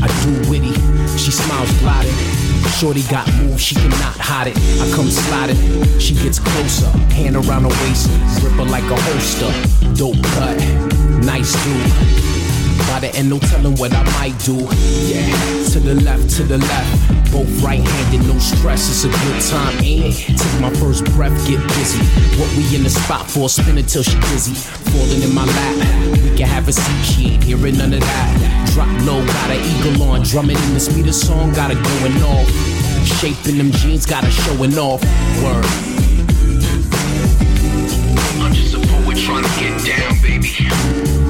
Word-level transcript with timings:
I 0.00 0.08
do 0.22 0.50
witty. 0.50 0.74
She 1.16 1.30
smiles 1.30 1.70
gliding. 1.80 2.14
Shorty 2.78 3.02
got 3.02 3.26
moves, 3.34 3.62
she 3.62 3.74
cannot 3.74 4.16
hide 4.18 4.48
it. 4.48 4.56
I 4.56 4.90
come 4.94 5.10
sliding, 5.10 5.56
she 5.98 6.14
gets 6.14 6.38
closer, 6.38 6.88
hand 7.14 7.36
around 7.36 7.62
her 7.62 7.68
waist, 7.68 8.08
grip 8.40 8.52
her 8.54 8.64
like 8.64 8.84
a 8.84 8.96
holster. 9.00 9.52
Dope 9.94 10.22
cut, 10.34 10.58
nice 11.24 11.52
dude. 11.64 12.41
By 12.88 13.00
the 13.00 13.10
end, 13.14 13.30
no 13.30 13.38
telling 13.38 13.76
what 13.76 13.92
I 13.94 14.02
might 14.18 14.38
do. 14.40 14.56
Yeah, 15.08 15.28
to 15.72 15.80
the 15.80 15.94
left, 16.02 16.30
to 16.36 16.44
the 16.44 16.58
left. 16.58 17.32
Both 17.32 17.62
right 17.62 17.80
handed, 17.80 18.26
no 18.28 18.38
stress. 18.38 18.88
It's 18.90 19.04
a 19.04 19.08
good 19.08 19.40
time, 19.48 19.76
it? 19.80 20.12
Take 20.36 20.60
my 20.60 20.70
first 20.74 21.04
breath, 21.16 21.32
get 21.48 21.60
busy. 21.68 22.04
What 22.38 22.50
we 22.56 22.76
in 22.76 22.82
the 22.82 22.90
spot 22.90 23.30
for? 23.30 23.48
Spin 23.48 23.78
it 23.78 23.88
till 23.88 24.02
she 24.02 24.18
dizzy. 24.32 24.54
Falling 24.92 25.22
in 25.22 25.34
my 25.34 25.46
lap. 25.46 25.76
We 26.12 26.36
can 26.36 26.46
have 26.46 26.68
a 26.68 26.72
seat, 26.72 27.02
she 27.04 27.30
ain't 27.32 27.44
hearing 27.44 27.78
none 27.78 27.94
of 27.94 28.00
that. 28.00 28.70
Drop 28.74 28.88
low, 29.06 29.24
got 29.24 29.50
an 29.50 29.60
eagle 29.64 30.02
on. 30.10 30.22
Drumming 30.22 30.56
in 30.56 30.74
the 30.74 30.80
speed 30.80 31.06
of 31.08 31.14
song, 31.14 31.52
got 31.54 31.70
it 31.70 31.82
going 31.82 32.22
off. 32.22 32.48
Shaping 33.18 33.58
them 33.58 33.70
jeans, 33.72 34.06
got 34.06 34.24
it 34.24 34.32
showing 34.32 34.76
off. 34.78 35.02
Word. 35.42 35.64
I'm 38.42 38.52
just 38.52 38.74
a 38.74 38.80
poet 38.80 39.16
trying 39.16 39.44
to 39.44 39.50
get 39.60 39.84
down, 39.86 40.20
baby. 40.20 41.21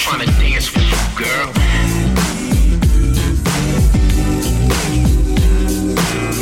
I'm 0.00 0.16
trying 0.16 0.26
to 0.26 0.32
dance 0.40 0.72
with 0.72 0.82
you, 0.82 1.24
girl. 1.24 1.46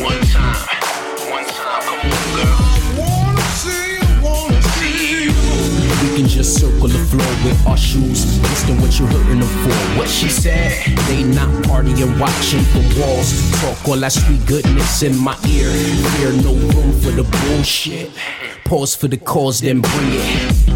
One 0.00 0.20
time, 0.31 0.62
one 1.28 1.44
time, 1.44 1.82
come 1.82 1.99
on, 2.06 2.22
girl. 2.37 2.58
Wanna 2.96 3.43
see 3.58 3.99
wanna 4.22 4.62
see 4.62 5.25
you. 5.25 5.32
We 6.02 6.16
can 6.16 6.28
just 6.28 6.60
circle 6.60 6.87
the 6.87 6.99
floor 7.10 7.26
with 7.44 7.66
our 7.66 7.76
shoes. 7.76 8.40
Listen 8.43 8.81
what 8.81 8.96
you're 8.96 9.08
hurting 9.08 9.40
them 9.40 9.49
for. 9.49 9.99
What 9.99 10.08
she 10.08 10.28
said. 10.28 10.96
They 11.08 11.25
not 11.25 11.49
partying, 11.64 12.16
watching 12.20 12.62
the 12.75 13.00
walls. 13.00 13.50
Talk 13.61 13.88
all 13.88 13.96
that 13.96 14.12
sweet 14.12 14.46
goodness 14.46 15.02
in 15.02 15.16
my 15.19 15.37
ear. 15.49 15.69
Fear 16.19 16.43
no 16.44 16.54
room 16.54 16.93
for 17.00 17.11
the 17.11 17.25
bullshit. 17.25 18.12
Pause 18.62 18.94
for 18.94 19.08
the 19.08 19.16
cause, 19.16 19.61
then 19.62 19.81
bring 19.81 20.12
it. 20.12 20.69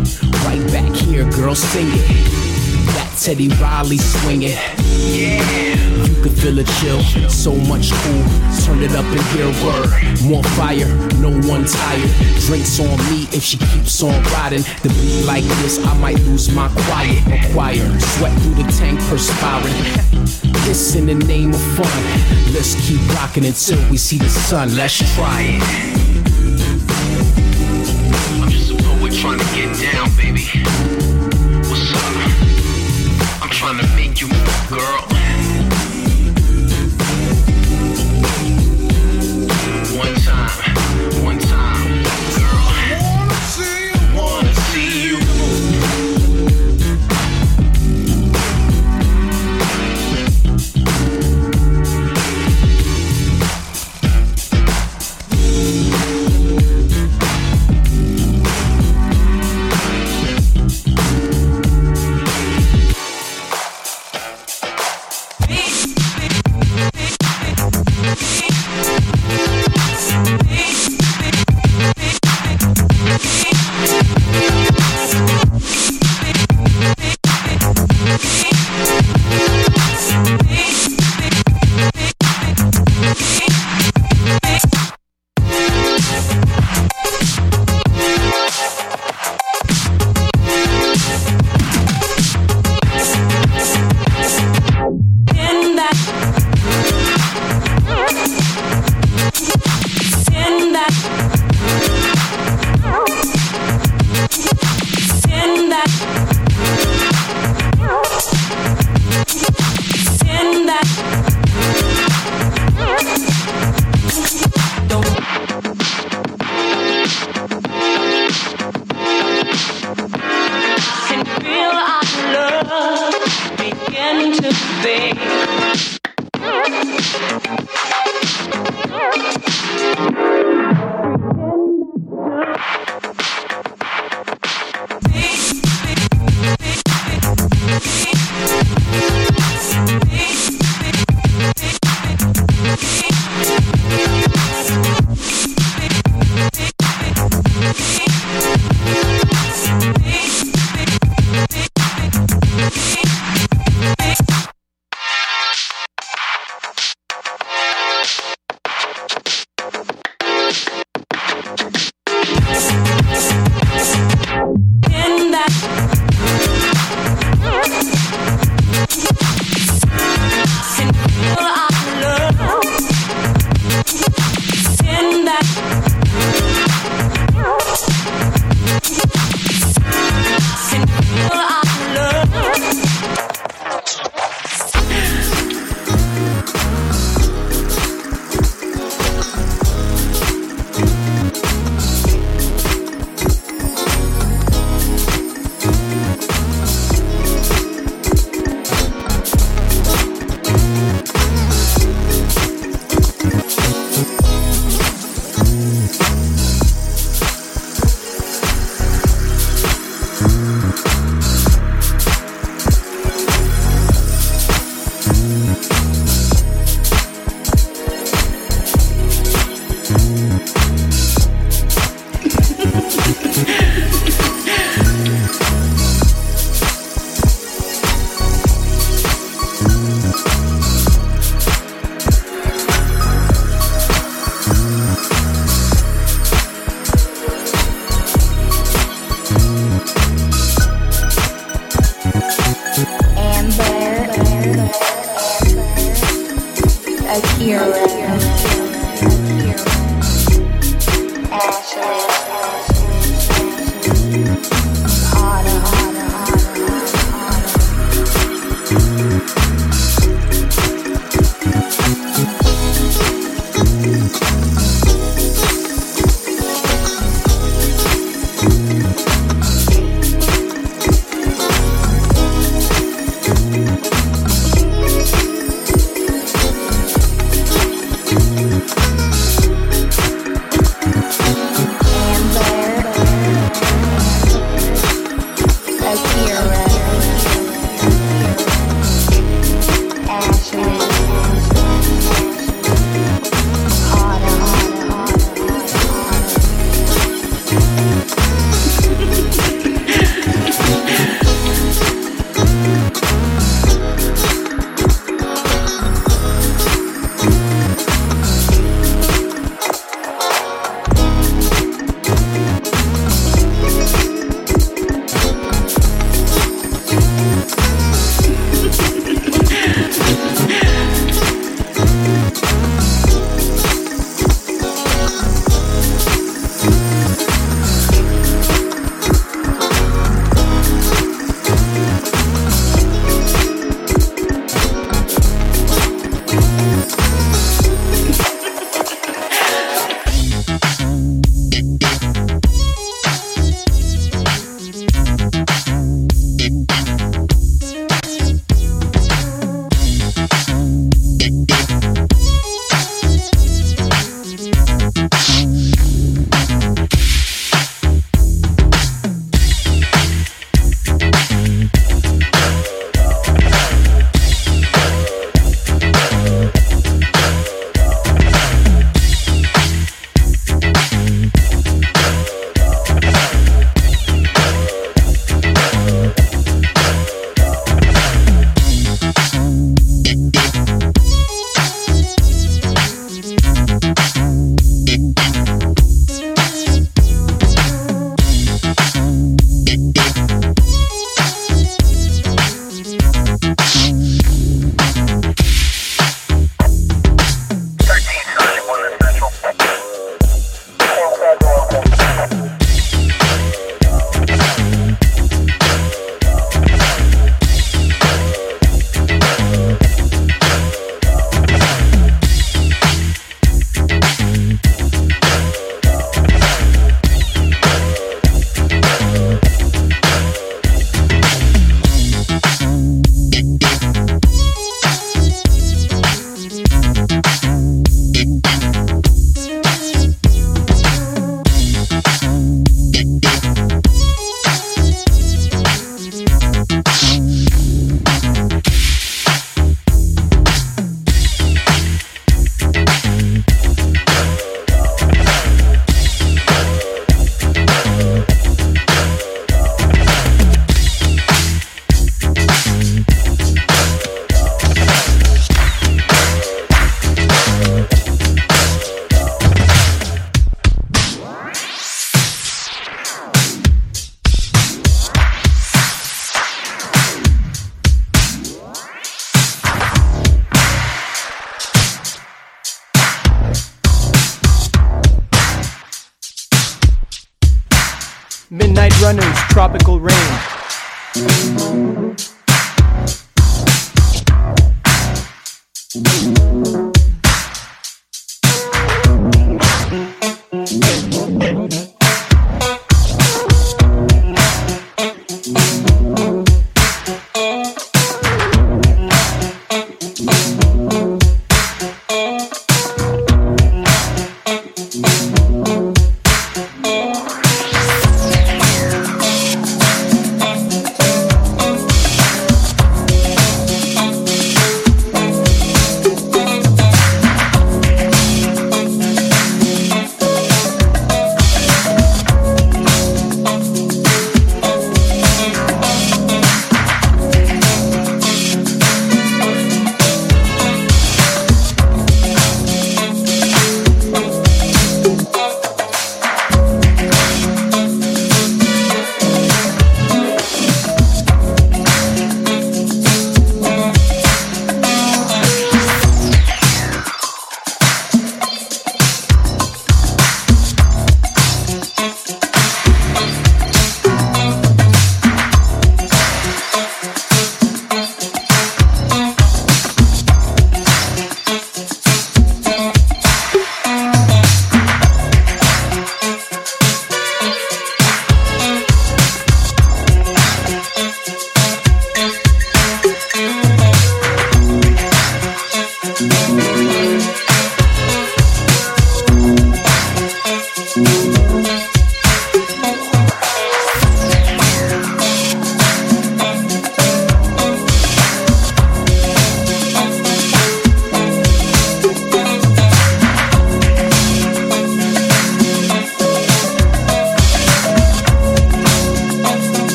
Right 0.45 0.67
back 0.73 0.93
here, 0.97 1.31
girl, 1.31 1.55
sing 1.55 1.87
it. 1.89 2.52
That 2.95 3.13
Teddy 3.21 3.49
Riley 3.61 3.99
swinging. 3.99 4.51
Yeah. 4.51 5.43
You 6.05 6.23
can 6.23 6.35
feel 6.37 6.59
a 6.59 6.65
chill, 6.65 7.01
so 7.29 7.55
much 7.55 7.91
cool. 7.93 8.25
Turn 8.65 8.83
it 8.83 8.93
up 8.93 9.05
and 9.05 9.23
hear 9.33 9.47
word. 9.65 9.91
More 10.25 10.45
fire, 10.55 10.89
no 11.21 11.31
one 11.49 11.65
tired. 11.65 12.11
Drinks 12.47 12.79
on 12.81 12.99
me 13.11 13.29
if 13.33 13.43
she 13.43 13.57
keeps 13.59 14.03
on 14.03 14.23
riding. 14.35 14.63
The 14.83 14.89
beat 14.89 15.25
like 15.25 15.45
this, 15.63 15.85
I 15.85 15.97
might 15.99 16.19
lose 16.21 16.55
my 16.55 16.69
quiet. 16.87 17.19
Acquire, 17.27 17.99
sweat 18.01 18.33
through 18.43 18.63
the 18.63 18.73
tank, 18.79 19.01
perspiring. 19.09 19.75
This 20.63 20.95
in 20.95 21.07
the 21.07 21.15
name 21.15 21.53
of 21.53 21.61
fun. 21.77 22.53
Let's 22.55 22.75
keep 22.87 23.01
rocking 23.17 23.45
until 23.45 23.79
we 23.91 23.97
see 23.97 24.19
the 24.19 24.29
sun. 24.29 24.77
Let's 24.77 24.99
try 25.15 25.59
it. 25.59 25.63
I'm 28.41 28.49
just 28.49 28.71
a 28.71 28.77
poet 28.77 29.13
trying 29.13 29.41
to 29.41 29.45
get 29.57 29.93
down, 29.93 30.09
baby. 30.17 31.02
You 34.21 34.29
move, 34.29 34.67
girl. 34.69 35.12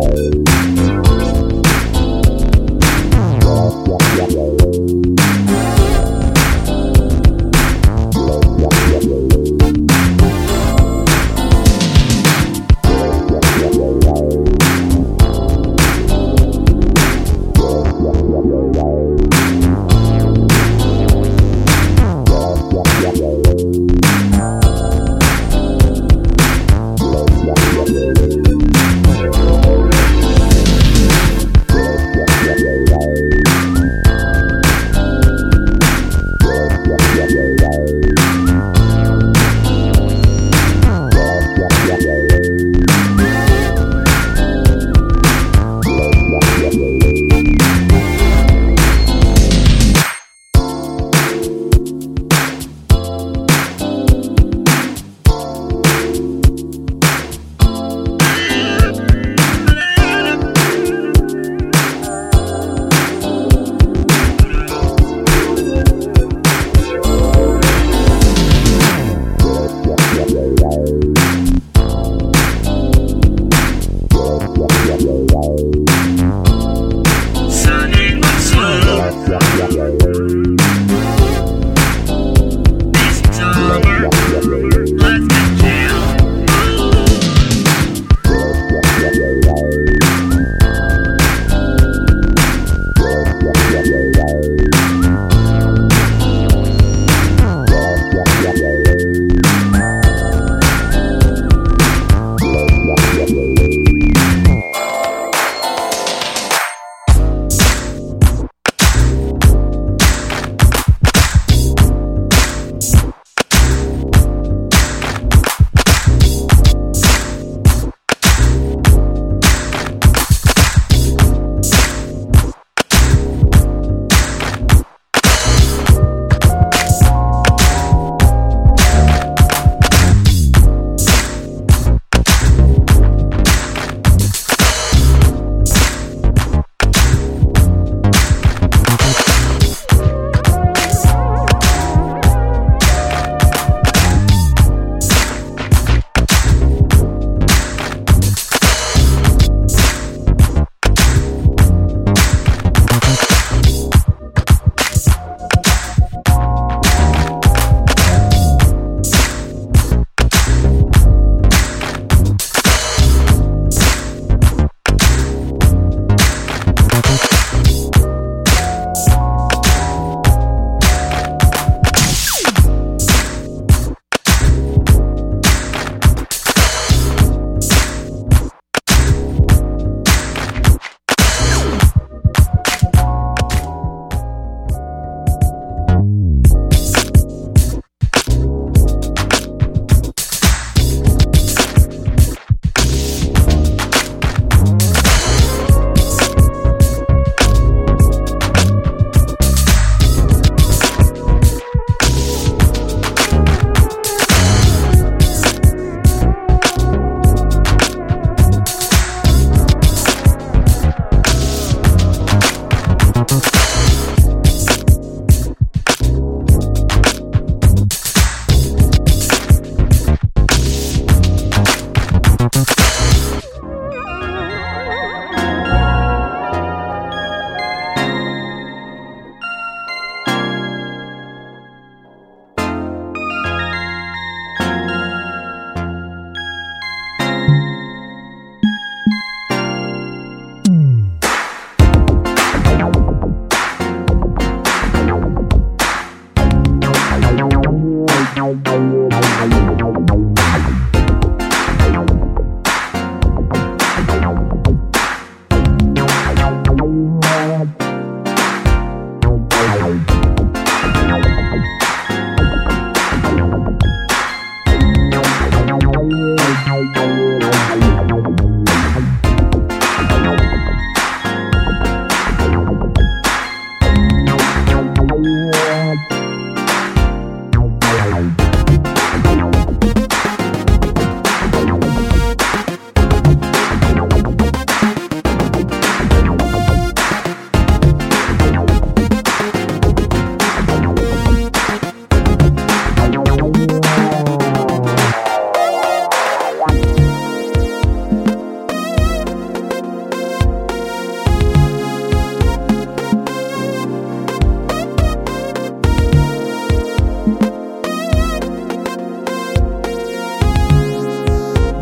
Bye. 0.00 0.39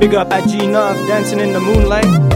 Big 0.09 0.17
up 0.17 0.33
at 0.33 0.49
G 0.49 0.67
Nuff, 0.67 0.97
dancing 1.07 1.39
in 1.39 1.53
the 1.53 1.61
moonlight. 1.61 2.28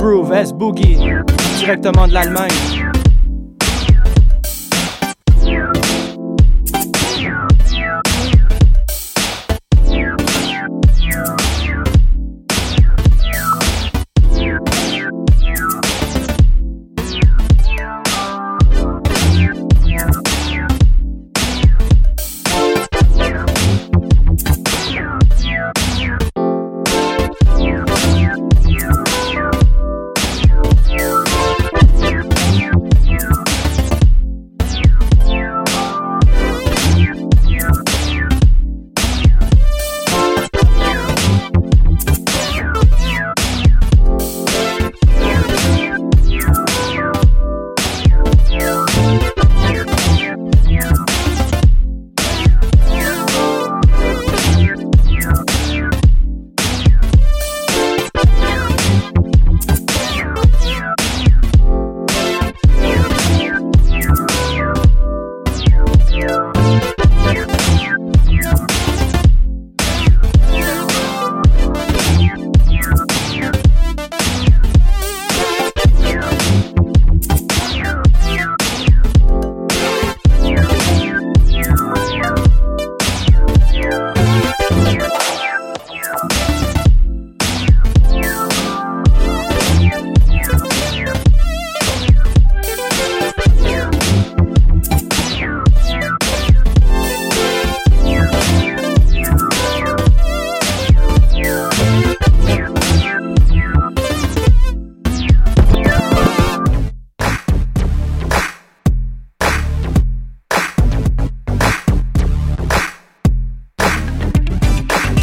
Groove, 0.00 0.32
S 0.32 0.54
Boogie, 0.54 0.96
directement 1.58 2.08
de 2.08 2.14
l'Allemagne. 2.14 2.89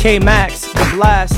K 0.07 0.19
Max, 0.19 0.61
The 0.71 0.89
Blast. 0.95 1.36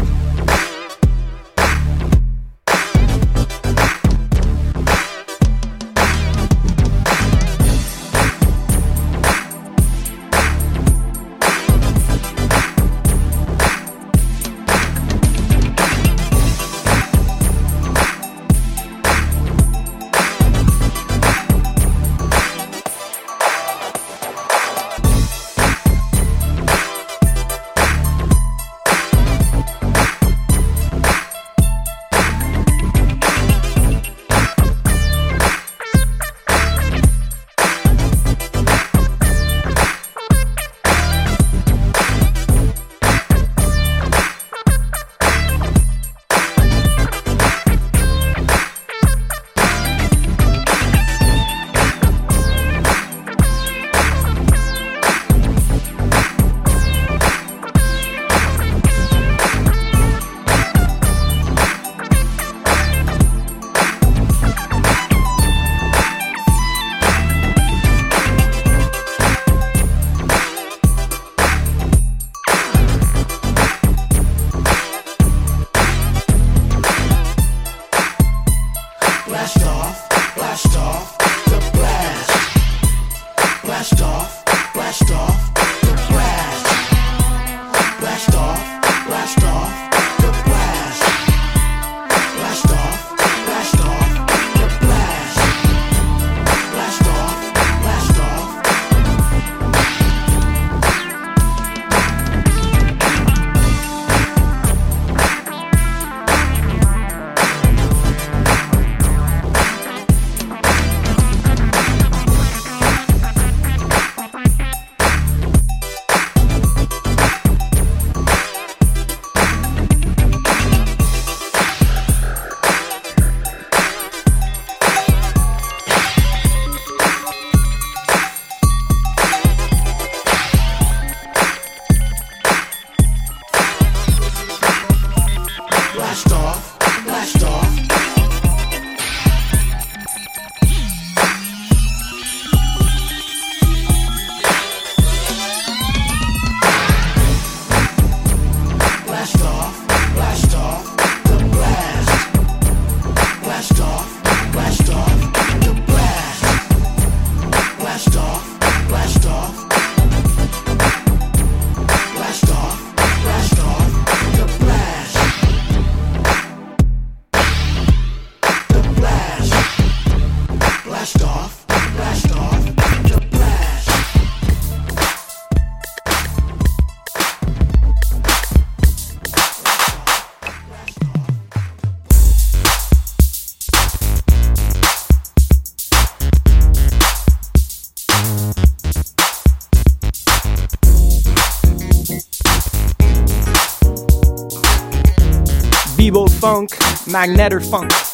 Funk, 196.40 196.70
Magnetter 197.06 197.60
Funk. 197.60 198.09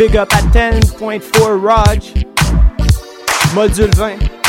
Big 0.00 0.16
up 0.16 0.32
à 0.32 0.40
10.4 0.40 1.60
Raj. 1.62 2.14
Module 3.54 3.90
20. 3.96 4.39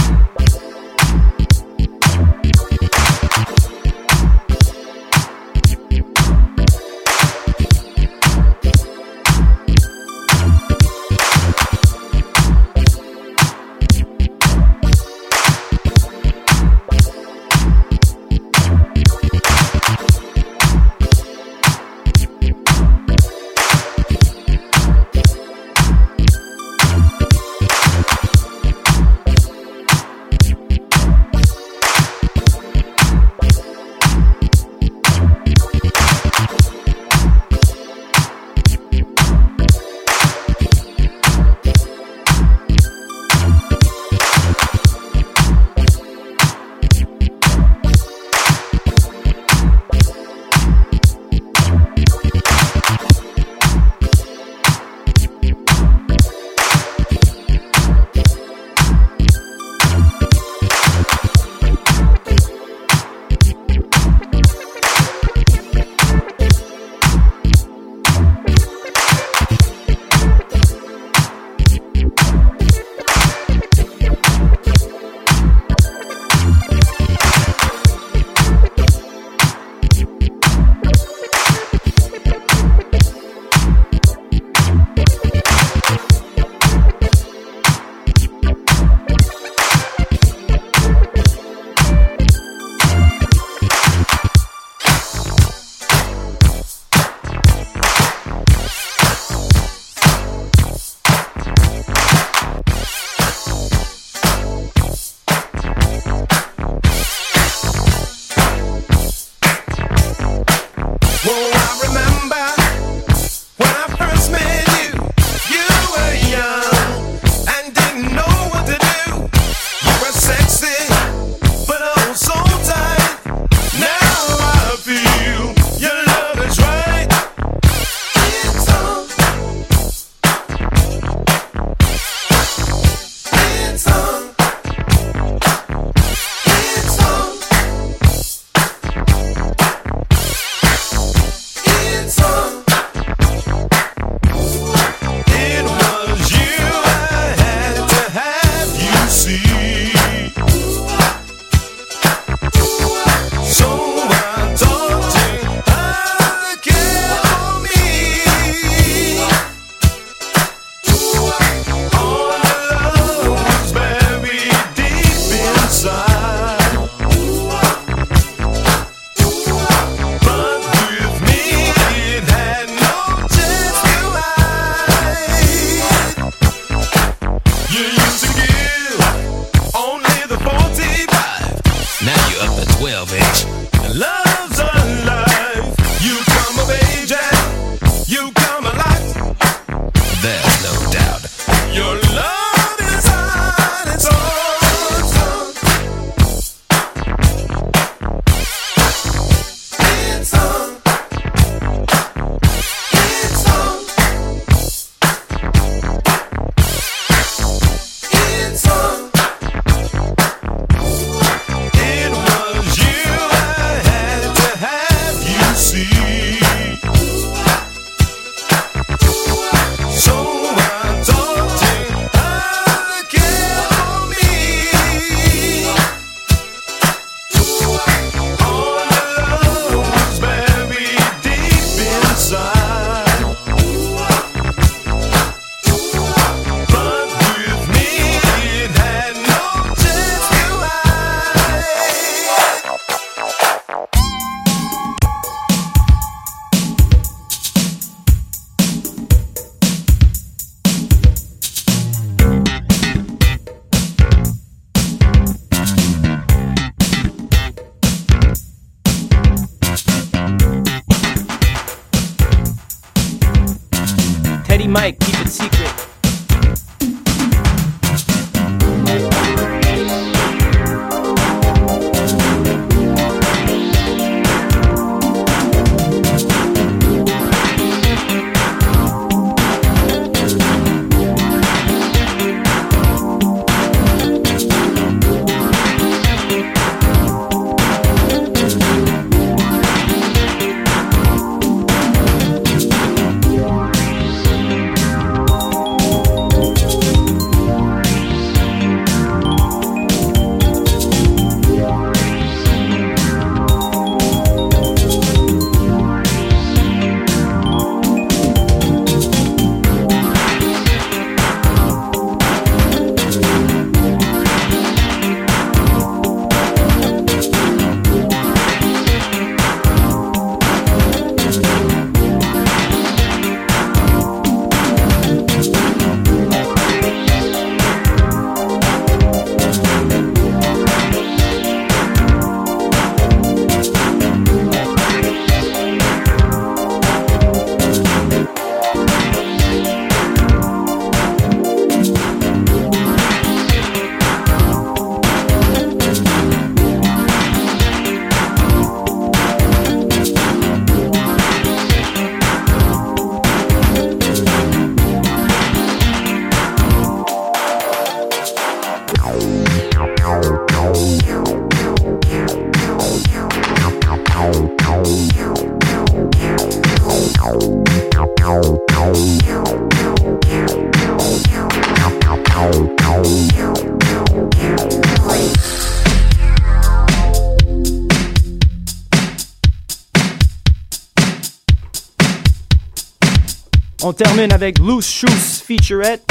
Termine 384.03 384.33
avec 384.33 384.57
Loose 384.57 384.89
Shoes 384.89 385.43
featurette 385.45 386.03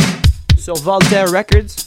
sur 0.56 0.74
Voltaire 0.76 1.26
Records. 1.26 1.79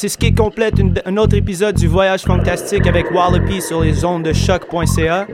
C'est 0.00 0.08
ce 0.08 0.16
qui 0.16 0.32
complète 0.32 0.76
un 1.04 1.18
autre 1.18 1.36
épisode 1.36 1.74
du 1.76 1.86
Voyage 1.86 2.22
Fantastique 2.22 2.86
avec 2.86 3.10
Wallopy 3.10 3.60
sur 3.60 3.82
les 3.82 4.02
ondes 4.02 4.22
de 4.22 4.32
choc.ca. 4.32 5.26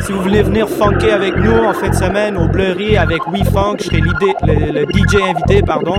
Si 0.00 0.10
vous 0.10 0.20
voulez 0.20 0.42
venir 0.42 0.68
funker 0.68 1.12
avec 1.12 1.36
nous 1.36 1.54
en 1.54 1.72
fin 1.72 1.90
de 1.90 1.94
semaine 1.94 2.36
au 2.36 2.48
Blurry 2.48 2.96
avec 2.96 3.24
WeFunk, 3.28 3.82
je 3.82 3.84
serai 3.84 4.00
le, 4.00 4.72
le, 4.72 4.82
DJ 4.92 5.22
invité, 5.30 5.62
pardon. 5.62 5.94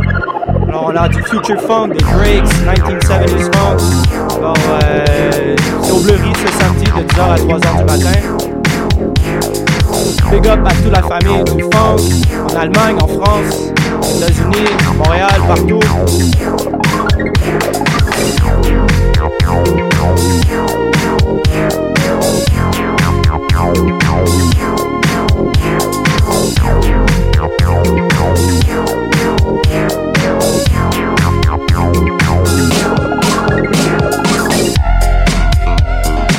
Alors 0.67 0.91
on 0.91 0.95
a 0.97 1.07
du 1.07 1.23
Future 1.23 1.61
Funk, 1.61 1.87
des 1.93 1.99
Drakes, 1.99 2.43
1970s 2.69 3.55
Funk. 3.55 4.39
Alors 4.39 4.57
euh, 4.83 5.55
c'est 5.83 5.91
au 5.93 5.99
Blurry 6.01 6.33
ce 6.45 6.51
samedi 6.51 6.83
de 6.83 7.13
10h 7.13 7.21
à 7.21 7.37
3h 7.37 7.77
du 7.77 7.85
matin. 7.85 8.19
Big 10.31 10.47
up 10.49 10.59
à 10.65 10.71
toute 10.73 10.91
la 10.91 11.01
famille 11.01 11.43
du 11.55 11.63
funk, 11.73 11.95
en 12.43 12.59
Allemagne, 12.59 12.97
en 13.01 13.07
France, 13.07 13.71
aux 14.01 14.17
États-Unis, 14.17 14.67
Montréal, 14.97 15.31
partout. 15.47 15.79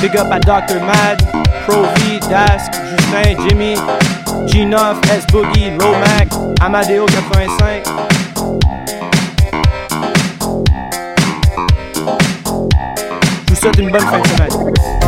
Big 0.01 0.15
up 0.15 0.31
à 0.31 0.39
Dr. 0.39 0.79
Mad, 0.85 1.21
Pro 1.65 1.83
V, 1.83 2.19
Dask, 2.29 2.71
Justin, 3.11 3.35
Jimmy, 3.47 3.75
G9, 4.45 4.97
S 5.11 5.25
Boogie, 5.27 5.71
Lomac, 5.71 6.29
Amadeo 6.61 7.05
85. 7.05 8.08
Souhaite 13.73 13.79
une 13.79 13.91
bonne 13.91 14.01
fin 14.01 14.19
de 14.19 14.27
semaine. 14.27 14.98